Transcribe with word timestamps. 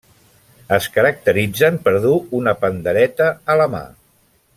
Es 0.77 0.85
caracteritzen 0.95 1.77
per 1.85 1.93
dur 2.05 2.15
una 2.39 2.55
pandereta 2.65 3.29
a 3.55 3.59
la 3.63 3.69
mà. 3.75 3.83